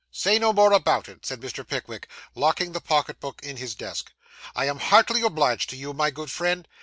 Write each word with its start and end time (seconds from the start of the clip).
'Say 0.09 0.39
no 0.39 0.51
more 0.51 0.73
about 0.73 1.07
it,' 1.07 1.27
said 1.27 1.39
Mr. 1.41 1.63
Pickwick, 1.63 2.07
locking 2.33 2.71
the 2.71 2.81
pocket 2.81 3.19
book 3.19 3.39
in 3.43 3.57
his 3.57 3.75
desk; 3.75 4.11
'I 4.55 4.65
am 4.65 4.79
heartily 4.79 5.21
obliged 5.21 5.69
to 5.69 5.77
you, 5.77 5.93
my 5.93 6.09
good 6.09 6.31
friend. 6.31 6.67